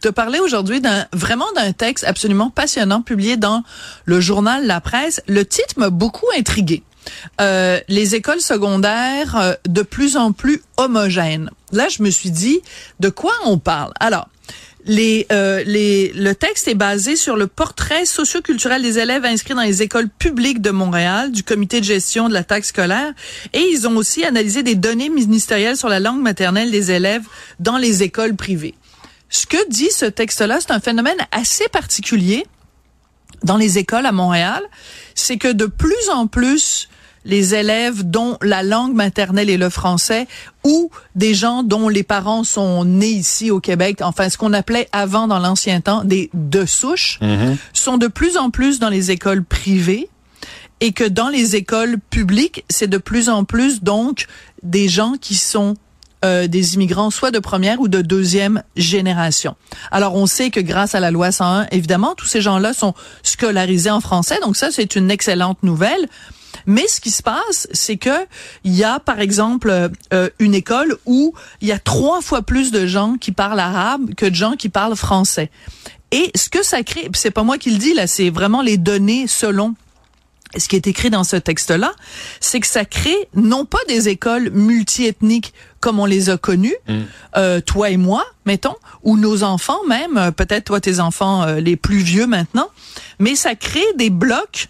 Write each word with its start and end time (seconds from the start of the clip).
te 0.00 0.08
parler 0.08 0.38
aujourd'hui 0.38 0.80
d'un 0.80 1.06
vraiment 1.12 1.50
d'un 1.54 1.72
texte 1.72 2.04
absolument 2.04 2.50
passionnant 2.50 3.02
publié 3.02 3.36
dans 3.36 3.62
le 4.04 4.20
journal 4.20 4.66
La 4.66 4.80
Presse. 4.80 5.22
Le 5.26 5.44
titre 5.44 5.74
m'a 5.76 5.90
beaucoup 5.90 6.26
intrigué. 6.36 6.82
Euh, 7.40 7.80
les 7.88 8.14
écoles 8.14 8.40
secondaires 8.40 9.36
euh, 9.36 9.54
de 9.66 9.82
plus 9.82 10.16
en 10.16 10.32
plus 10.32 10.62
homogènes. 10.76 11.50
Là, 11.72 11.88
je 11.88 12.02
me 12.02 12.10
suis 12.10 12.30
dit, 12.30 12.60
de 13.00 13.08
quoi 13.08 13.32
on 13.44 13.58
parle? 13.58 13.92
Alors, 14.00 14.28
les, 14.84 15.26
euh, 15.32 15.62
les, 15.64 16.12
le 16.14 16.34
texte 16.34 16.68
est 16.68 16.74
basé 16.74 17.16
sur 17.16 17.36
le 17.36 17.46
portrait 17.46 18.06
socioculturel 18.06 18.82
des 18.82 18.98
élèves 18.98 19.24
inscrits 19.24 19.54
dans 19.54 19.62
les 19.62 19.82
écoles 19.82 20.08
publiques 20.08 20.60
de 20.62 20.70
Montréal, 20.70 21.32
du 21.32 21.42
comité 21.42 21.80
de 21.80 21.84
gestion 21.84 22.28
de 22.28 22.34
la 22.34 22.44
taxe 22.44 22.68
scolaire, 22.68 23.12
et 23.52 23.60
ils 23.60 23.86
ont 23.86 23.96
aussi 23.96 24.24
analysé 24.24 24.62
des 24.62 24.74
données 24.74 25.10
ministérielles 25.10 25.76
sur 25.76 25.88
la 25.88 26.00
langue 26.00 26.20
maternelle 26.20 26.70
des 26.70 26.90
élèves 26.90 27.24
dans 27.58 27.76
les 27.76 28.02
écoles 28.02 28.36
privées. 28.36 28.74
Ce 29.30 29.46
que 29.46 29.68
dit 29.68 29.90
ce 29.90 30.04
texte-là, 30.04 30.58
c'est 30.60 30.72
un 30.72 30.80
phénomène 30.80 31.18
assez 31.32 31.68
particulier 31.68 32.46
dans 33.42 33.56
les 33.56 33.78
écoles 33.78 34.06
à 34.06 34.12
Montréal, 34.12 34.62
c'est 35.14 35.38
que 35.38 35.50
de 35.50 35.66
plus 35.66 36.10
en 36.12 36.26
plus 36.26 36.88
les 37.24 37.54
élèves 37.54 38.02
dont 38.02 38.38
la 38.42 38.62
langue 38.62 38.94
maternelle 38.94 39.50
est 39.50 39.58
le 39.58 39.68
français 39.68 40.26
ou 40.64 40.90
des 41.14 41.34
gens 41.34 41.62
dont 41.62 41.88
les 41.88 42.02
parents 42.02 42.44
sont 42.44 42.84
nés 42.84 43.10
ici 43.10 43.50
au 43.50 43.60
Québec, 43.60 43.98
enfin 44.02 44.28
ce 44.28 44.38
qu'on 44.38 44.52
appelait 44.52 44.88
avant 44.92 45.28
dans 45.28 45.38
l'ancien 45.38 45.80
temps 45.80 46.02
des 46.04 46.30
de 46.32 46.64
souche, 46.64 47.20
sont 47.72 47.98
de 47.98 48.06
plus 48.06 48.36
en 48.36 48.50
plus 48.50 48.78
dans 48.78 48.88
les 48.88 49.10
écoles 49.10 49.44
privées 49.44 50.08
et 50.80 50.92
que 50.92 51.04
dans 51.04 51.28
les 51.28 51.56
écoles 51.56 51.98
publiques, 52.08 52.64
c'est 52.70 52.88
de 52.88 52.98
plus 52.98 53.28
en 53.28 53.44
plus 53.44 53.82
donc 53.82 54.26
des 54.62 54.88
gens 54.88 55.14
qui 55.20 55.34
sont 55.34 55.76
euh, 56.24 56.46
des 56.46 56.74
immigrants 56.74 57.10
soit 57.10 57.30
de 57.30 57.38
première 57.38 57.80
ou 57.80 57.88
de 57.88 58.02
deuxième 58.02 58.62
génération. 58.76 59.56
Alors 59.90 60.14
on 60.14 60.26
sait 60.26 60.50
que 60.50 60.60
grâce 60.60 60.94
à 60.94 61.00
la 61.00 61.10
loi 61.10 61.32
101, 61.32 61.66
évidemment, 61.70 62.14
tous 62.14 62.26
ces 62.26 62.40
gens-là 62.40 62.72
sont 62.72 62.94
scolarisés 63.22 63.90
en 63.90 64.00
français, 64.00 64.38
donc 64.42 64.56
ça 64.56 64.70
c'est 64.70 64.96
une 64.96 65.10
excellente 65.10 65.62
nouvelle. 65.62 66.08
Mais 66.66 66.86
ce 66.88 67.00
qui 67.00 67.10
se 67.10 67.22
passe, 67.22 67.68
c'est 67.72 67.96
que 67.96 68.26
il 68.64 68.74
y 68.74 68.84
a 68.84 69.00
par 69.00 69.20
exemple 69.20 69.90
euh, 70.12 70.28
une 70.38 70.54
école 70.54 70.96
où 71.06 71.32
il 71.60 71.68
y 71.68 71.72
a 71.72 71.78
trois 71.78 72.20
fois 72.20 72.42
plus 72.42 72.70
de 72.70 72.86
gens 72.86 73.16
qui 73.18 73.32
parlent 73.32 73.60
arabe 73.60 74.14
que 74.14 74.26
de 74.26 74.34
gens 74.34 74.52
qui 74.52 74.68
parlent 74.68 74.96
français. 74.96 75.50
Et 76.12 76.30
ce 76.34 76.48
que 76.48 76.62
ça 76.62 76.82
crée, 76.82 77.08
c'est 77.14 77.30
pas 77.30 77.44
moi 77.44 77.56
qui 77.56 77.70
le 77.70 77.78
dis 77.78 77.94
là, 77.94 78.06
c'est 78.06 78.30
vraiment 78.30 78.62
les 78.62 78.76
données 78.76 79.26
selon 79.26 79.74
ce 80.56 80.68
qui 80.68 80.76
est 80.76 80.86
écrit 80.86 81.10
dans 81.10 81.24
ce 81.24 81.36
texte-là, 81.36 81.92
c'est 82.40 82.60
que 82.60 82.66
ça 82.66 82.84
crée 82.84 83.28
non 83.34 83.64
pas 83.64 83.78
des 83.88 84.08
écoles 84.08 84.50
multiethniques 84.50 85.54
comme 85.80 85.98
on 85.98 86.06
les 86.06 86.28
a 86.28 86.36
connues, 86.36 86.76
euh, 87.36 87.60
toi 87.60 87.90
et 87.90 87.96
moi, 87.96 88.24
mettons, 88.44 88.76
ou 89.02 89.16
nos 89.16 89.42
enfants 89.42 89.82
même, 89.88 90.18
euh, 90.18 90.30
peut-être 90.30 90.64
toi 90.64 90.80
tes 90.80 91.00
enfants 91.00 91.42
euh, 91.42 91.60
les 91.60 91.76
plus 91.76 91.98
vieux 91.98 92.26
maintenant, 92.26 92.68
mais 93.18 93.34
ça 93.34 93.54
crée 93.54 93.86
des 93.96 94.10
blocs 94.10 94.68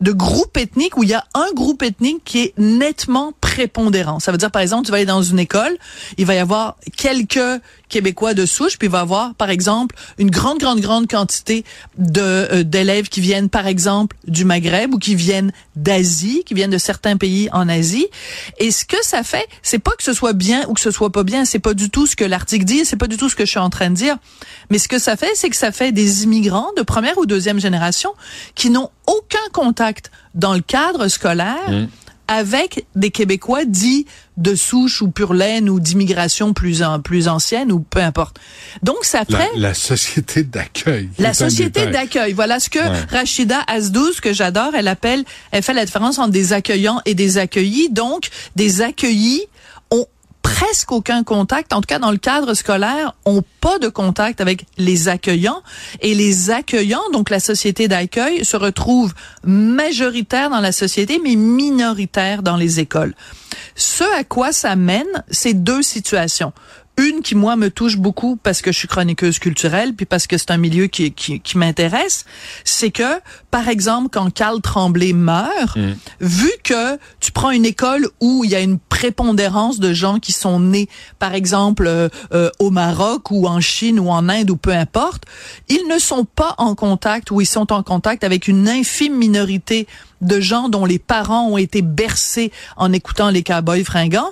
de 0.00 0.12
groupes 0.12 0.56
ethniques 0.56 0.96
où 0.96 1.02
il 1.02 1.10
y 1.10 1.14
a 1.14 1.24
un 1.34 1.52
groupe 1.54 1.82
ethnique 1.82 2.22
qui 2.24 2.40
est 2.40 2.54
nettement 2.58 3.32
prépondérant. 3.40 4.20
Ça 4.20 4.32
veut 4.32 4.38
dire, 4.38 4.50
par 4.50 4.62
exemple, 4.62 4.84
tu 4.84 4.90
vas 4.90 4.98
aller 4.98 5.06
dans 5.06 5.22
une 5.22 5.38
école, 5.38 5.76
il 6.18 6.26
va 6.26 6.34
y 6.34 6.38
avoir 6.38 6.76
quelques 6.96 7.60
Québécois 7.94 8.34
de 8.34 8.44
souche, 8.44 8.76
puis 8.76 8.88
il 8.88 8.90
va 8.90 8.98
y 8.98 9.02
avoir, 9.02 9.34
par 9.34 9.50
exemple, 9.50 9.94
une 10.18 10.28
grande, 10.28 10.58
grande, 10.58 10.80
grande 10.80 11.08
quantité 11.08 11.64
de 11.96 12.20
euh, 12.20 12.62
d'élèves 12.64 13.08
qui 13.08 13.20
viennent, 13.20 13.48
par 13.48 13.68
exemple, 13.68 14.16
du 14.26 14.44
Maghreb 14.44 14.92
ou 14.94 14.98
qui 14.98 15.14
viennent 15.14 15.52
d'Asie, 15.76 16.42
qui 16.44 16.54
viennent 16.54 16.72
de 16.72 16.78
certains 16.78 17.16
pays 17.16 17.48
en 17.52 17.68
Asie. 17.68 18.08
Et 18.58 18.72
ce 18.72 18.84
que 18.84 18.96
ça 19.02 19.22
fait, 19.22 19.46
c'est 19.62 19.78
pas 19.78 19.92
que 19.92 20.02
ce 20.02 20.12
soit 20.12 20.32
bien 20.32 20.66
ou 20.68 20.74
que 20.74 20.80
ce 20.80 20.90
soit 20.90 21.12
pas 21.12 21.22
bien, 21.22 21.44
c'est 21.44 21.60
pas 21.60 21.72
du 21.72 21.88
tout 21.88 22.08
ce 22.08 22.16
que 22.16 22.24
l'article 22.24 22.64
dit, 22.64 22.84
c'est 22.84 22.96
pas 22.96 23.06
du 23.06 23.16
tout 23.16 23.28
ce 23.28 23.36
que 23.36 23.44
je 23.44 23.50
suis 23.50 23.60
en 23.60 23.70
train 23.70 23.90
de 23.90 23.94
dire. 23.94 24.16
Mais 24.70 24.78
ce 24.78 24.88
que 24.88 24.98
ça 24.98 25.16
fait, 25.16 25.30
c'est 25.34 25.50
que 25.50 25.56
ça 25.56 25.70
fait 25.70 25.92
des 25.92 26.24
immigrants 26.24 26.70
de 26.76 26.82
première 26.82 27.16
ou 27.18 27.26
deuxième 27.26 27.60
génération 27.60 28.10
qui 28.56 28.70
n'ont 28.70 28.90
aucun 29.06 29.38
contact 29.52 30.10
dans 30.34 30.54
le 30.54 30.60
cadre 30.60 31.08
scolaire 31.08 31.88
avec 32.26 32.86
des 32.94 33.10
Québécois 33.10 33.64
dits 33.66 34.06
de 34.38 34.54
souche 34.54 35.02
ou 35.02 35.10
pure 35.10 35.34
laine 35.34 35.68
ou 35.68 35.78
d'immigration 35.78 36.54
plus 36.54 36.82
en, 36.82 37.00
plus 37.00 37.28
ancienne 37.28 37.70
ou 37.70 37.80
peu 37.80 38.00
importe. 38.00 38.38
Donc 38.82 39.04
ça 39.04 39.24
fait 39.24 39.50
la 39.56 39.74
société 39.74 40.42
d'accueil. 40.42 41.10
la 41.18 41.34
société 41.34 41.86
d'accueil. 41.86 42.32
Voilà 42.32 42.60
ce 42.60 42.70
que 42.70 42.78
Ouais. 42.78 43.04
Rachida 43.10 43.60
Azdouz, 43.66 44.20
que 44.20 44.32
j'adore, 44.32 44.72
elle 44.74 44.88
appelle, 44.88 45.24
elle 45.52 45.62
fait 45.62 45.74
la 45.74 45.84
différence 45.84 46.18
entre 46.18 46.32
des 46.32 46.52
accueillants 46.52 47.00
et 47.04 47.14
des 47.14 47.38
accueillis. 47.38 47.88
Donc, 47.90 48.28
des 48.56 48.82
accueillis 48.82 49.42
presque 50.44 50.92
aucun 50.92 51.24
contact, 51.24 51.72
en 51.72 51.80
tout 51.80 51.86
cas 51.86 51.98
dans 51.98 52.10
le 52.10 52.18
cadre 52.18 52.52
scolaire, 52.52 53.14
ont 53.24 53.42
pas 53.60 53.78
de 53.78 53.88
contact 53.88 54.42
avec 54.42 54.66
les 54.76 55.08
accueillants. 55.08 55.62
Et 56.00 56.14
les 56.14 56.50
accueillants, 56.50 57.10
donc 57.12 57.30
la 57.30 57.40
société 57.40 57.88
d'accueil, 57.88 58.44
se 58.44 58.56
retrouvent 58.56 59.14
majoritaires 59.42 60.50
dans 60.50 60.60
la 60.60 60.70
société, 60.70 61.18
mais 61.24 61.34
minoritaires 61.34 62.42
dans 62.42 62.56
les 62.56 62.78
écoles. 62.78 63.14
Ce 63.74 64.04
à 64.18 64.22
quoi 64.22 64.52
ça 64.52 64.76
mène, 64.76 65.24
c'est 65.30 65.54
deux 65.54 65.82
situations. 65.82 66.52
Une 66.96 67.22
qui, 67.22 67.34
moi, 67.34 67.56
me 67.56 67.70
touche 67.70 67.96
beaucoup 67.96 68.36
parce 68.36 68.62
que 68.62 68.70
je 68.70 68.78
suis 68.78 68.88
chroniqueuse 68.88 69.40
culturelle, 69.40 69.94
puis 69.94 70.06
parce 70.06 70.28
que 70.28 70.38
c'est 70.38 70.52
un 70.52 70.58
milieu 70.58 70.86
qui, 70.86 71.12
qui, 71.12 71.40
qui 71.40 71.58
m'intéresse, 71.58 72.24
c'est 72.62 72.92
que, 72.92 73.20
par 73.50 73.68
exemple, 73.68 74.10
quand 74.12 74.32
Carl 74.32 74.60
Tremblay 74.60 75.12
meurt, 75.12 75.76
vu 76.20 76.50
que 76.62 76.96
tu 77.18 77.32
prends 77.32 77.50
une 77.50 77.64
école 77.64 78.08
où 78.20 78.44
il 78.44 78.50
y 78.50 78.54
a 78.54 78.60
une 78.60 78.78
prépondérance 78.78 79.80
de 79.80 79.92
gens 79.92 80.20
qui 80.20 80.30
sont 80.30 80.60
nés, 80.60 80.88
par 81.18 81.34
exemple, 81.34 81.86
euh, 81.88 82.08
euh, 82.32 82.50
au 82.60 82.70
Maroc 82.70 83.32
ou 83.32 83.48
en 83.48 83.60
Chine 83.60 83.98
ou 83.98 84.10
en 84.10 84.28
Inde 84.28 84.50
ou 84.50 84.56
peu 84.56 84.72
importe, 84.72 85.24
ils 85.68 85.88
ne 85.88 85.98
sont 85.98 86.24
pas 86.24 86.54
en 86.58 86.76
contact 86.76 87.32
ou 87.32 87.40
ils 87.40 87.46
sont 87.46 87.72
en 87.72 87.82
contact 87.82 88.22
avec 88.22 88.46
une 88.46 88.68
infime 88.68 89.16
minorité 89.16 89.88
de 90.20 90.40
gens 90.40 90.68
dont 90.68 90.84
les 90.84 90.98
parents 90.98 91.48
ont 91.48 91.58
été 91.58 91.82
bercés 91.82 92.52
en 92.76 92.92
écoutant 92.92 93.30
les 93.30 93.42
cowboys 93.42 93.84
fringants. 93.84 94.30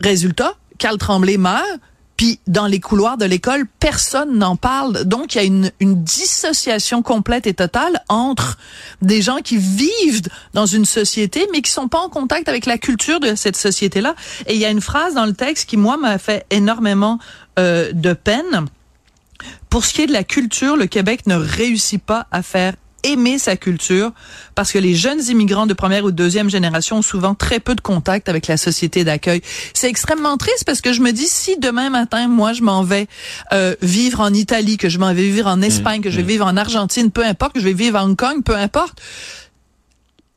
Résultat, 0.00 0.54
Carl 0.78 0.98
Tremblay 0.98 1.36
meurt, 1.36 1.80
puis 2.16 2.38
dans 2.46 2.66
les 2.66 2.78
couloirs 2.78 3.16
de 3.16 3.24
l'école, 3.24 3.66
personne 3.80 4.38
n'en 4.38 4.54
parle. 4.56 5.04
Donc, 5.04 5.34
il 5.34 5.38
y 5.38 5.40
a 5.40 5.44
une, 5.44 5.70
une 5.80 6.02
dissociation 6.04 7.02
complète 7.02 7.46
et 7.46 7.54
totale 7.54 8.02
entre 8.08 8.58
des 9.00 9.22
gens 9.22 9.38
qui 9.38 9.56
vivent 9.56 10.22
dans 10.54 10.66
une 10.66 10.84
société, 10.84 11.48
mais 11.52 11.62
qui 11.62 11.70
sont 11.70 11.88
pas 11.88 11.98
en 11.98 12.08
contact 12.08 12.48
avec 12.48 12.66
la 12.66 12.78
culture 12.78 13.18
de 13.18 13.34
cette 13.34 13.56
société-là. 13.56 14.14
Et 14.46 14.54
il 14.54 14.60
y 14.60 14.64
a 14.64 14.70
une 14.70 14.80
phrase 14.80 15.14
dans 15.14 15.26
le 15.26 15.32
texte 15.32 15.68
qui, 15.68 15.76
moi, 15.76 15.96
m'a 15.96 16.18
fait 16.18 16.46
énormément 16.50 17.18
euh, 17.58 17.92
de 17.92 18.12
peine. 18.12 18.66
Pour 19.68 19.84
ce 19.84 19.94
qui 19.94 20.02
est 20.02 20.06
de 20.06 20.12
la 20.12 20.24
culture, 20.24 20.76
le 20.76 20.86
Québec 20.86 21.26
ne 21.26 21.34
réussit 21.34 22.00
pas 22.00 22.26
à 22.30 22.42
faire 22.42 22.74
aimer 23.02 23.38
sa 23.38 23.56
culture 23.56 24.12
parce 24.54 24.72
que 24.72 24.78
les 24.78 24.94
jeunes 24.94 25.22
immigrants 25.28 25.66
de 25.66 25.74
première 25.74 26.04
ou 26.04 26.10
de 26.10 26.16
deuxième 26.16 26.50
génération 26.50 26.98
ont 26.98 27.02
souvent 27.02 27.34
très 27.34 27.60
peu 27.60 27.74
de 27.74 27.80
contact 27.80 28.28
avec 28.28 28.46
la 28.46 28.56
société 28.56 29.04
d'accueil. 29.04 29.42
C'est 29.74 29.88
extrêmement 29.88 30.36
triste 30.36 30.64
parce 30.64 30.80
que 30.80 30.92
je 30.92 31.00
me 31.00 31.12
dis 31.12 31.26
si 31.26 31.58
demain 31.58 31.90
matin 31.90 32.28
moi 32.28 32.52
je 32.52 32.62
m'en 32.62 32.82
vais 32.82 33.06
euh, 33.52 33.74
vivre 33.82 34.20
en 34.20 34.32
Italie, 34.32 34.76
que 34.76 34.88
je 34.88 34.98
m'en 34.98 35.12
vais 35.14 35.28
vivre 35.28 35.48
en 35.48 35.62
Espagne, 35.62 36.00
que 36.00 36.10
je 36.10 36.16
vais 36.16 36.22
vivre 36.22 36.46
en 36.46 36.56
Argentine, 36.56 37.10
peu 37.10 37.24
importe, 37.24 37.54
que 37.54 37.60
je 37.60 37.64
vais 37.64 37.72
vivre 37.72 37.98
à 37.98 38.04
Hong 38.04 38.16
Kong, 38.16 38.42
peu 38.44 38.56
importe, 38.56 39.00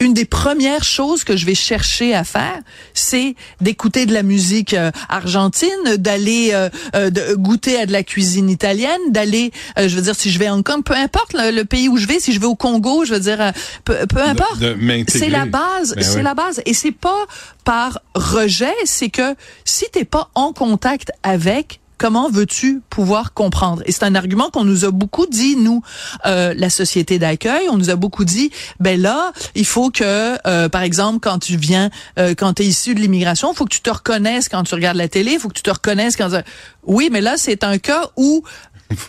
une 0.01 0.13
des 0.13 0.25
premières 0.25 0.83
choses 0.83 1.23
que 1.23 1.37
je 1.37 1.45
vais 1.45 1.55
chercher 1.55 2.13
à 2.13 2.23
faire, 2.25 2.59
c'est 2.93 3.35
d'écouter 3.61 4.05
de 4.05 4.13
la 4.13 4.23
musique 4.23 4.73
euh, 4.73 4.91
argentine, 5.07 5.69
d'aller 5.97 6.49
euh, 6.53 6.69
euh, 6.95 7.09
goûter 7.37 7.79
à 7.79 7.85
de 7.85 7.93
la 7.93 8.03
cuisine 8.03 8.49
italienne, 8.49 8.99
d'aller, 9.09 9.51
euh, 9.79 9.87
je 9.87 9.95
veux 9.95 10.01
dire, 10.01 10.15
si 10.15 10.31
je 10.31 10.37
vais 10.39 10.47
à 10.47 10.53
Hong 10.53 10.63
Kong, 10.63 10.83
peu 10.83 10.95
importe 10.95 11.33
le, 11.33 11.51
le 11.51 11.63
pays 11.63 11.87
où 11.87 11.95
je 11.97 12.07
vais, 12.07 12.19
si 12.19 12.33
je 12.33 12.39
vais 12.41 12.45
au 12.45 12.55
Congo, 12.55 13.05
je 13.05 13.13
veux 13.13 13.19
dire, 13.21 13.39
euh, 13.39 13.51
peu, 13.85 13.95
peu 14.07 14.21
importe. 14.21 14.61
C'est 15.07 15.29
la 15.29 15.45
base, 15.45 15.93
Ben 15.95 16.03
c'est 16.03 16.17
oui. 16.17 16.23
la 16.23 16.33
base. 16.33 16.61
Et 16.65 16.73
c'est 16.73 16.91
pas 16.91 17.25
par 17.63 18.01
rejet, 18.15 18.73
c'est 18.83 19.09
que 19.09 19.33
si 19.63 19.85
t'es 19.91 20.05
pas 20.05 20.29
en 20.35 20.51
contact 20.51 21.11
avec, 21.23 21.79
Comment 21.97 22.29
veux-tu 22.29 22.81
pouvoir 22.89 23.33
comprendre? 23.33 23.81
Et 23.85 23.91
c'est 23.91 24.03
un 24.03 24.15
argument 24.15 24.49
qu'on 24.49 24.63
nous 24.65 24.83
a 24.85 24.91
beaucoup 24.91 25.25
dit 25.27 25.55
nous, 25.55 25.81
euh, 26.25 26.53
la 26.57 26.69
société 26.69 27.19
d'accueil. 27.19 27.67
On 27.69 27.77
nous 27.77 27.89
a 27.89 27.95
beaucoup 27.95 28.25
dit, 28.25 28.51
ben 28.79 28.99
là, 29.01 29.31
il 29.55 29.65
faut 29.65 29.91
que, 29.91 30.37
euh, 30.47 30.67
par 30.69 30.81
exemple, 30.81 31.19
quand 31.21 31.39
tu 31.39 31.55
viens, 31.57 31.89
euh, 32.19 32.33
quand 32.37 32.53
tu 32.55 32.63
es 32.63 32.65
issu 32.65 32.95
de 32.95 32.99
l'immigration, 32.99 33.51
il 33.53 33.55
faut 33.55 33.65
que 33.65 33.73
tu 33.73 33.81
te 33.81 33.89
reconnaisses 33.89 34.49
quand 34.49 34.63
tu 34.63 34.75
regardes 34.75 34.97
la 34.97 35.07
télé, 35.07 35.33
il 35.33 35.39
faut 35.39 35.47
que 35.47 35.53
tu 35.53 35.63
te 35.63 35.71
reconnaisses 35.71 36.15
quand. 36.17 36.29
Oui, 36.85 37.09
mais 37.11 37.21
là, 37.21 37.35
c'est 37.37 37.63
un 37.63 37.77
cas 37.77 38.09
où 38.17 38.43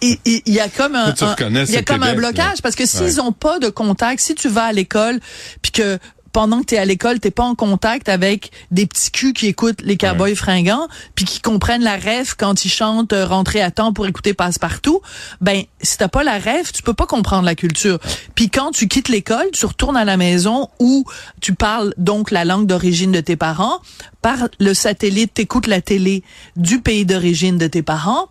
il, 0.01 0.17
il- 0.25 0.43
il 0.47 0.55
y 0.55 0.61
a 0.61 0.69
comme 0.69 0.95
un, 0.95 1.13
tu 1.13 1.25
il 1.49 1.71
y 1.71 1.77
a 1.77 1.83
comme 1.83 2.03
un 2.03 2.15
blocage 2.15 2.45
là. 2.57 2.63
parce 2.63 2.75
que 2.75 2.87
s'ils 2.87 3.03
Ouais. 3.17 3.21
ont 3.21 3.33
pas 3.33 3.59
de 3.59 3.69
contact, 3.69 4.21
si 4.21 4.35
tu 4.35 4.49
vas 4.49 4.65
à 4.65 4.73
l'école 4.73 5.21
puis 5.61 5.71
que 5.73 5.99
pendant 6.37 6.61
que 6.61 6.67
tu 6.67 6.75
es 6.75 6.79
à 6.79 6.85
l'école, 6.85 7.19
t'es 7.19 7.31
pas 7.31 7.45
en 7.45 7.55
contact 7.55 8.11
avec 8.11 8.51
des 8.71 8.85
petits 8.85 9.11
culs 9.11 9.33
qui 9.33 9.47
écoutent 9.47 9.81
les 9.81 9.97
cowboys 9.97 10.37
fringants, 10.37 10.87
puis 11.15 11.25
qui 11.25 11.41
comprennent 11.41 11.83
la 11.83 11.97
ref 11.97 12.35
quand 12.37 12.67
ils 12.67 12.69
chantent 12.69 13.15
euh, 13.15 13.25
rentrer 13.25 13.63
à 13.63 13.71
temps 13.71 13.95
pour 13.95 14.07
écouter 14.07 14.35
passe-partout, 14.35 15.01
ben 15.41 15.63
si 15.81 15.97
t'as 15.97 16.09
pas 16.09 16.25
la 16.25 16.39
ref, 16.39 16.75
tu 16.75 16.83
peux 16.83 16.93
pas 16.93 17.07
comprendre 17.07 17.47
la 17.47 17.55
culture. 17.55 17.99
Puis 18.35 18.51
quand 18.51 18.71
tu 18.73 18.87
quittes 18.87 19.09
l'école, 19.09 19.47
tu 19.55 19.65
retournes 19.65 19.97
à 19.97 20.05
la 20.05 20.19
maison 20.19 20.69
où 20.79 21.07
tu 21.41 21.55
parles 21.55 21.95
donc 21.97 22.31
la 22.31 22.45
langue 22.45 22.67
d'origine 22.67 23.13
de 23.13 23.23
tes 23.23 23.37
parents, 23.37 23.81
par 24.21 24.51
le 24.61 24.75
satellite, 24.75 25.33
t'écoutes 25.33 25.67
la 25.67 25.81
télé 25.81 26.23
du 26.57 26.83
pays 26.83 27.07
d'origine 27.07 27.57
de 27.57 27.67
tes 27.67 27.83
parents, 27.83 28.29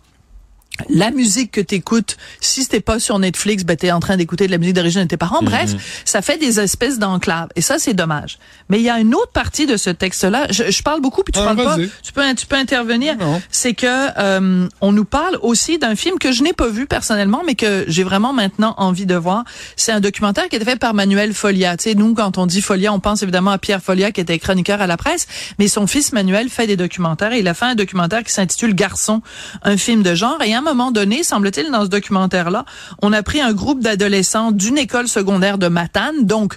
la 0.88 1.10
musique 1.10 1.52
que 1.52 1.60
t'écoutes, 1.60 2.16
si 2.40 2.66
t'es 2.66 2.80
pas 2.80 2.98
sur 2.98 3.18
Netflix, 3.18 3.64
ben 3.64 3.76
t'es 3.76 3.90
en 3.92 4.00
train 4.00 4.16
d'écouter 4.16 4.46
de 4.46 4.52
la 4.52 4.58
musique 4.58 4.74
d'origine 4.74 5.02
de 5.02 5.08
tes 5.08 5.16
parents. 5.16 5.42
Bref, 5.42 5.74
ça 6.04 6.22
fait 6.22 6.38
des 6.38 6.60
espèces 6.60 6.98
d'enclaves. 6.98 7.48
Et 7.56 7.60
ça, 7.60 7.78
c'est 7.78 7.94
dommage. 7.94 8.38
Mais 8.68 8.78
il 8.78 8.82
y 8.84 8.90
a 8.90 8.98
une 8.98 9.14
autre 9.14 9.32
partie 9.32 9.66
de 9.66 9.76
ce 9.76 9.90
texte-là. 9.90 10.46
Je, 10.50 10.70
je 10.70 10.82
parle 10.82 11.00
beaucoup, 11.00 11.22
puis 11.22 11.32
tu 11.32 11.40
Ah, 11.40 11.44
parles 11.54 11.56
pas. 11.64 11.76
Tu 12.02 12.12
peux, 12.12 12.22
tu 12.34 12.46
peux 12.46 12.56
intervenir. 12.56 13.16
C'est 13.50 13.74
que 13.74 13.86
euh, 14.18 14.68
on 14.80 14.92
nous 14.92 15.04
parle 15.04 15.38
aussi 15.42 15.78
d'un 15.78 15.96
film 15.96 16.18
que 16.18 16.32
je 16.32 16.42
n'ai 16.42 16.52
pas 16.52 16.68
vu 16.68 16.86
personnellement, 16.86 17.42
mais 17.46 17.54
que 17.54 17.84
j'ai 17.88 18.04
vraiment 18.04 18.32
maintenant 18.32 18.74
envie 18.78 19.06
de 19.06 19.14
voir. 19.14 19.44
C'est 19.76 19.92
un 19.92 20.00
documentaire 20.00 20.48
qui 20.48 20.56
a 20.56 20.58
été 20.58 20.64
fait 20.70 20.78
par 20.78 20.94
Manuel 20.94 21.32
Folia. 21.34 21.76
Tu 21.76 21.84
sais, 21.90 21.94
nous, 21.94 22.14
quand 22.14 22.38
on 22.38 22.46
dit 22.46 22.60
Folia, 22.62 22.92
on 22.92 23.00
pense 23.00 23.22
évidemment 23.22 23.50
à 23.52 23.58
Pierre 23.58 23.82
Folia, 23.82 24.12
qui 24.12 24.20
était 24.20 24.38
chroniqueur 24.38 24.80
à 24.80 24.86
la 24.86 24.96
presse, 24.96 25.26
mais 25.58 25.68
son 25.68 25.86
fils 25.86 26.12
Manuel 26.12 26.48
fait 26.48 26.66
des 26.66 26.76
documentaires. 26.76 27.32
Et 27.32 27.40
il 27.40 27.48
a 27.48 27.54
fait 27.54 27.66
un 27.66 27.74
documentaire 27.74 28.22
qui 28.24 28.32
s'intitule 28.32 28.74
Garçon, 28.74 29.22
un 29.62 29.76
film 29.76 30.02
de 30.02 30.14
genre. 30.14 30.42
Et 30.44 30.54
à 30.54 30.60
moment 30.66 30.90
donné, 30.90 31.22
semble-t-il, 31.22 31.70
dans 31.70 31.84
ce 31.84 31.88
documentaire-là, 31.88 32.64
on 33.02 33.12
a 33.12 33.22
pris 33.22 33.40
un 33.40 33.52
groupe 33.52 33.80
d'adolescents 33.80 34.52
d'une 34.52 34.78
école 34.78 35.08
secondaire 35.08 35.58
de 35.58 35.68
Matane, 35.68 36.26
donc 36.26 36.56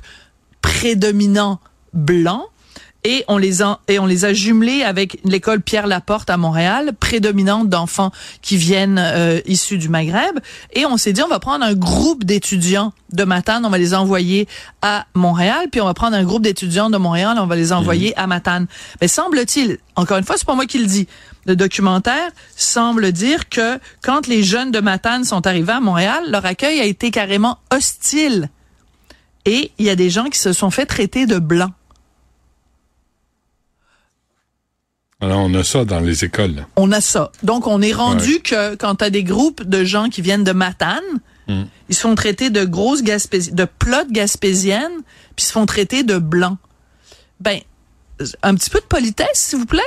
prédominant 0.62 1.60
blanc, 1.94 2.46
et 3.04 3.24
on 3.28 3.38
les 3.38 3.62
a 3.62 3.80
et 3.88 4.00
on 4.00 4.06
les 4.06 4.26
a 4.26 4.34
jumelés 4.34 4.84
avec 4.84 5.20
l'école 5.24 5.62
Pierre 5.62 5.88
Laporte 5.88 6.30
à 6.30 6.38
Montréal, 6.38 6.92
prédominante 7.00 7.70
d'enfants 7.70 8.12
qui 8.42 8.58
viennent 8.58 9.00
euh, 9.00 9.40
issus 9.46 9.78
du 9.78 9.90
Maghreb 9.90 10.40
et 10.74 10.86
on 10.86 10.98
s'est 10.98 11.14
dit 11.14 11.22
on 11.22 11.28
va 11.28 11.40
prendre 11.40 11.64
un 11.64 11.74
groupe 11.74 12.24
d'étudiants 12.24 12.94
de 13.14 13.24
Matane, 13.24 13.66
on 13.66 13.70
va 13.70 13.78
les 13.78 13.94
envoyer 13.94 14.48
à 14.82 15.06
Montréal, 15.14 15.68
puis 15.72 15.82
on 15.82 15.86
va 15.86 15.94
prendre 15.94 16.16
un 16.16 16.24
groupe 16.24 16.44
d'étudiants 16.44 16.90
de 16.90 16.98
Montréal, 16.98 17.38
on 17.40 17.48
va 17.48 17.56
les 17.56 17.74
envoyer 17.74 18.16
à 18.18 18.28
Matane. 18.28 18.68
Mais 19.02 19.08
semble-t-il, 19.08 19.80
encore 19.96 20.18
une 20.18 20.24
fois, 20.24 20.36
c'est 20.38 20.46
pas 20.46 20.56
moi 20.56 20.66
qui 20.66 20.78
le 20.78 20.86
dis. 20.86 21.08
Le 21.46 21.56
documentaire 21.56 22.30
semble 22.56 23.12
dire 23.12 23.50
que 23.50 23.80
quand 24.04 24.28
les 24.28 24.44
jeunes 24.44 24.72
de 24.72 24.80
Matane 24.80 25.24
sont 25.24 25.48
arrivés 25.48 25.74
à 25.74 25.80
Montréal, 25.80 26.26
leur 26.30 26.46
accueil 26.46 26.80
a 26.80 26.86
été 26.86 27.10
carrément 27.12 27.58
hostile. 27.74 28.50
Et 29.46 29.72
il 29.80 29.86
y 29.86 29.90
a 29.90 29.96
des 29.96 30.10
gens 30.10 30.26
qui 30.26 30.38
se 30.38 30.54
sont 30.54 30.70
fait 30.70 30.86
traiter 30.86 31.26
de 31.26 31.40
blancs. 31.40 31.72
Alors, 35.22 35.40
on 35.40 35.54
a 35.54 35.64
ça 35.64 35.84
dans 35.86 36.00
les 36.00 36.24
écoles. 36.24 36.66
on 36.78 36.92
a 36.92 37.02
ça. 37.02 37.32
Donc, 37.44 37.68
on 37.68 37.82
est 37.82 37.92
rendu 37.94 38.40
que 38.42 38.76
quand 38.76 38.96
tu 38.96 39.04
as 39.04 39.10
des 39.10 39.24
groupes 39.24 39.64
de 39.64 39.84
gens 39.84 40.10
qui 40.10 40.22
viennent 40.22 40.44
de 40.46 40.54
Matane, 40.54 41.04
Mm. 41.48 41.64
ils 41.90 41.96
se 41.96 42.02
font 42.02 42.14
traiter 42.14 42.52
de 42.52 42.64
grosses 42.64 43.02
gaspésiennes, 43.02 43.56
de 43.56 43.66
plottes 43.66 44.12
gaspésiennes, 44.12 45.02
puis 45.36 45.44
ils 45.44 45.48
se 45.48 45.52
font 45.52 45.66
traiter 45.66 46.04
de 46.04 46.20
blancs. 46.20 46.60
Ben, 47.40 47.60
un 48.44 48.54
petit 48.54 48.70
peu 48.70 48.80
de 48.80 48.86
politesse, 48.86 49.28
s'il 49.34 49.58
vous 49.58 49.66
plaît. 49.66 49.82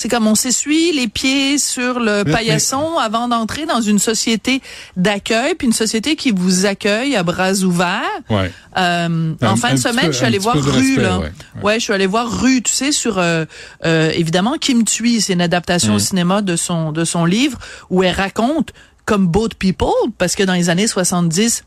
C'est 0.00 0.08
comme 0.08 0.28
on 0.28 0.36
s'essuie 0.36 0.92
les 0.92 1.08
pieds 1.08 1.58
sur 1.58 1.98
le 1.98 2.22
Mais- 2.24 2.30
paillasson 2.32 2.98
avant 2.98 3.26
d'entrer 3.26 3.66
dans 3.66 3.80
une 3.80 3.98
société 3.98 4.62
d'accueil, 4.96 5.56
puis 5.56 5.66
une 5.66 5.72
société 5.72 6.14
qui 6.14 6.30
vous 6.30 6.66
accueille 6.66 7.16
à 7.16 7.24
bras 7.24 7.52
ouverts. 7.64 8.02
Ouais. 8.30 8.52
Euh, 8.76 9.34
Un- 9.40 9.46
en 9.48 9.56
fin 9.56 9.70
un 9.70 9.74
de 9.74 9.78
semaine, 9.80 10.06
peu- 10.06 10.12
je 10.12 10.18
suis 10.18 10.24
allée 10.26 10.38
voir 10.38 10.54
Rue, 10.54 10.70
respect, 10.70 11.02
là. 11.02 11.18
ouais. 11.18 11.24
Ouais. 11.24 11.62
Ouais. 11.64 11.74
je 11.80 11.84
suis 11.84 11.92
allée 11.92 12.06
voir 12.06 12.30
Rue, 12.30 12.62
tu 12.62 12.72
sais, 12.72 12.92
sur 12.92 13.18
euh, 13.18 13.44
euh, 13.84 14.12
évidemment 14.14 14.54
Kim 14.60 14.84
Thuy, 14.84 15.20
c'est 15.20 15.32
une 15.32 15.40
adaptation 15.42 15.96
au 15.96 15.98
cinéma 15.98 16.42
de 16.42 16.54
son 16.54 16.92
de 16.92 17.04
son 17.04 17.24
livre 17.24 17.58
où 17.90 18.04
elle 18.04 18.14
raconte 18.14 18.72
comme 19.04 19.26
Boat 19.26 19.48
People, 19.58 19.88
parce 20.16 20.36
que 20.36 20.44
dans 20.44 20.52
les 20.54 20.70
années 20.70 20.86
70, 20.86 21.64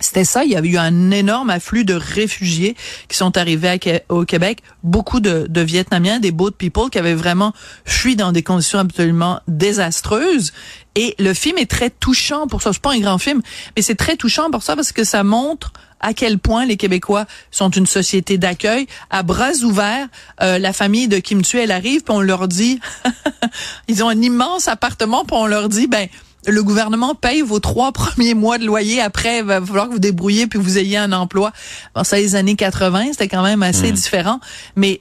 c'était 0.00 0.24
ça, 0.24 0.44
il 0.44 0.50
y 0.50 0.56
avait 0.56 0.68
eu 0.68 0.78
un 0.78 1.10
énorme 1.10 1.50
afflux 1.50 1.84
de 1.84 1.94
réfugiés 1.94 2.76
qui 3.08 3.16
sont 3.16 3.36
arrivés 3.36 3.78
au 4.08 4.24
Québec, 4.24 4.58
beaucoup 4.82 5.20
de, 5.20 5.60
Vietnamiens, 5.60 6.20
des 6.20 6.32
boat 6.32 6.52
people 6.52 6.90
qui 6.90 6.98
avaient 6.98 7.14
vraiment 7.14 7.52
fui 7.84 8.16
dans 8.16 8.32
des 8.32 8.42
conditions 8.42 8.80
absolument 8.80 9.40
désastreuses. 9.48 10.52
Et 10.96 11.14
le 11.18 11.32
film 11.34 11.58
est 11.58 11.70
très 11.70 11.90
touchant 11.90 12.46
pour 12.46 12.62
ça. 12.62 12.72
C'est 12.72 12.82
pas 12.82 12.92
un 12.92 13.00
grand 13.00 13.18
film, 13.18 13.40
mais 13.76 13.82
c'est 13.82 13.94
très 13.94 14.16
touchant 14.16 14.50
pour 14.50 14.62
ça 14.62 14.76
parce 14.76 14.92
que 14.92 15.04
ça 15.04 15.24
montre 15.24 15.72
à 16.00 16.12
quel 16.12 16.38
point 16.38 16.66
les 16.66 16.76
Québécois 16.76 17.24
sont 17.50 17.70
une 17.70 17.86
société 17.86 18.36
d'accueil 18.36 18.86
à 19.10 19.22
bras 19.22 19.52
ouverts. 19.62 20.06
Euh, 20.42 20.58
la 20.58 20.72
famille 20.72 21.08
de 21.08 21.18
Kim 21.18 21.42
Thuy, 21.42 21.60
elle 21.60 21.70
arrive, 21.70 22.02
puis 22.02 22.14
on 22.14 22.20
leur 22.20 22.46
dit, 22.46 22.78
ils 23.88 24.04
ont 24.04 24.08
un 24.08 24.20
immense 24.20 24.68
appartement, 24.68 25.24
puis 25.24 25.36
on 25.36 25.46
leur 25.46 25.68
dit, 25.68 25.86
ben 25.86 26.08
le 26.46 26.62
gouvernement 26.62 27.14
paye 27.14 27.42
vos 27.42 27.60
trois 27.60 27.92
premiers 27.92 28.34
mois 28.34 28.58
de 28.58 28.64
loyer. 28.66 29.00
Après, 29.00 29.38
il 29.38 29.44
va 29.44 29.60
falloir 29.60 29.86
que 29.88 29.92
vous 29.92 29.98
débrouillez 29.98 30.46
puis 30.46 30.58
vous 30.58 30.78
ayez 30.78 30.96
un 30.98 31.12
emploi. 31.12 31.52
Bon, 31.94 32.04
ça, 32.04 32.16
les 32.16 32.34
années 32.36 32.56
80, 32.56 33.06
c'était 33.12 33.28
quand 33.28 33.42
même 33.42 33.62
assez 33.62 33.90
différent. 33.92 34.40
Mais, 34.76 35.00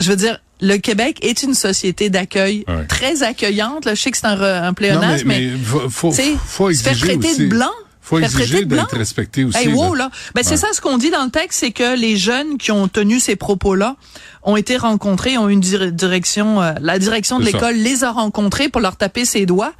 je 0.00 0.10
veux 0.10 0.16
dire, 0.16 0.40
le 0.60 0.76
Québec 0.78 1.18
est 1.22 1.42
une 1.42 1.54
société 1.54 2.08
d'accueil 2.10 2.64
Ouais. 2.68 2.86
très 2.86 3.22
accueillante. 3.22 3.84
Là, 3.84 3.94
je 3.94 4.00
sais 4.02 4.10
que 4.10 4.16
c'est 4.16 4.26
un, 4.26 4.40
un 4.40 4.66
Non, 4.68 4.74
pléonasme, 4.74 5.28
mais, 5.28 5.50
faut, 5.62 5.88
faut, 5.90 6.10
tu 6.10 6.16
sais, 6.16 6.34
faut 6.46 6.72
se 6.72 6.82
faire 6.82 6.96
traiter 6.98 7.28
aussi. 7.28 7.40
de 7.40 7.46
blanc. 7.46 7.70
Faut 8.00 8.20
exiger 8.20 8.64
d'être 8.64 8.96
respecté 8.96 9.42
aussi. 9.44 9.58
Hey, 9.58 9.66
wow, 9.72 9.92
là. 9.96 10.10
Ben, 10.34 10.44
c'est 10.44 10.56
ça 10.56 10.68
ce 10.72 10.80
qu'on 10.80 10.96
dit 10.96 11.10
dans 11.10 11.24
le 11.24 11.30
texte, 11.30 11.58
c'est 11.58 11.72
que 11.72 11.96
les 11.98 12.16
jeunes 12.16 12.56
qui 12.56 12.70
ont 12.70 12.86
tenu 12.86 13.18
ces 13.18 13.34
propos-là 13.34 13.96
ont 14.44 14.54
été 14.56 14.76
rencontrés, 14.76 15.36
ont 15.38 15.48
une 15.48 15.58
dir- 15.60 15.90
direction, 15.90 16.62
euh, 16.62 16.72
la 16.80 17.00
direction 17.00 17.40
de 17.40 17.44
l'école 17.44 17.74
les 17.74 18.04
a 18.04 18.12
rencontrés 18.12 18.68
pour 18.68 18.80
leur 18.80 18.94
taper 18.96 19.24
ses 19.24 19.44
doigts. 19.44 19.72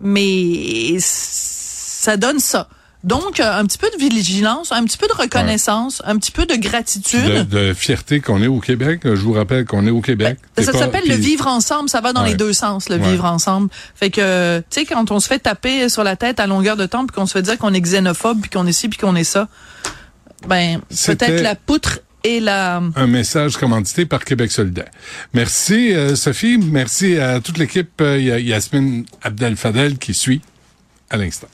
Mais 0.00 0.96
ça 1.00 2.16
donne 2.16 2.38
ça. 2.38 2.68
Donc, 3.04 3.40
euh, 3.40 3.58
un 3.58 3.66
petit 3.66 3.78
peu 3.78 3.88
de 3.90 3.98
vigilance, 3.98 4.70
un 4.70 4.84
petit 4.84 4.96
peu 4.96 5.08
de 5.08 5.12
reconnaissance, 5.12 6.00
un 6.04 6.16
petit 6.18 6.30
peu 6.30 6.46
de 6.46 6.54
gratitude. 6.54 7.48
De, 7.50 7.68
de 7.70 7.74
fierté 7.74 8.20
qu'on 8.20 8.40
est 8.42 8.46
au 8.46 8.60
Québec. 8.60 9.00
Je 9.04 9.10
vous 9.14 9.32
rappelle 9.32 9.64
qu'on 9.64 9.84
est 9.88 9.90
au 9.90 10.00
Québec. 10.00 10.38
Ben, 10.56 10.64
ça 10.64 10.72
s'appelle 10.72 11.02
le 11.08 11.16
vivre 11.16 11.48
ensemble, 11.48 11.88
ça 11.88 12.00
va 12.00 12.12
dans 12.12 12.22
Ouais. 12.22 12.28
les 12.28 12.34
deux 12.36 12.52
sens, 12.52 12.88
le 12.88 12.96
Ouais. 12.98 13.10
vivre 13.10 13.24
ensemble. 13.24 13.70
Fait 13.96 14.10
que, 14.10 14.60
tu 14.70 14.80
sais, 14.80 14.84
quand 14.86 15.10
on 15.10 15.18
se 15.18 15.26
fait 15.26 15.40
taper 15.40 15.88
sur 15.88 16.04
la 16.04 16.14
tête 16.14 16.38
à 16.38 16.46
longueur 16.46 16.76
de 16.76 16.86
temps, 16.86 17.04
puis 17.04 17.12
qu'on 17.14 17.26
se 17.26 17.32
fait 17.32 17.42
dire 17.42 17.58
qu'on 17.58 17.74
est 17.74 17.80
xénophobe, 17.80 18.40
puis 18.40 18.50
qu'on 18.50 18.68
est 18.68 18.72
ci, 18.72 18.88
puis 18.88 18.98
qu'on 19.00 19.16
est 19.16 19.24
ça, 19.24 19.48
ben, 20.46 20.80
peut-être 21.06 21.42
la 21.42 21.56
poutre 21.56 21.98
et 22.24 22.40
un 22.48 23.06
message 23.06 23.56
commandité 23.56 24.06
par 24.06 24.24
Québec 24.24 24.50
solidaire. 24.50 24.90
Merci 25.34 25.94
euh, 25.94 26.14
Sophie, 26.14 26.58
merci 26.58 27.18
à 27.18 27.40
toute 27.40 27.58
l'équipe. 27.58 28.00
Euh, 28.00 28.18
Il 28.18 28.30
a 28.30 28.38
Yasmine 28.38 29.04
Abdel 29.22 29.56
Fadel 29.56 29.98
qui 29.98 30.14
suit 30.14 30.40
à 31.10 31.16
l'instant. 31.16 31.48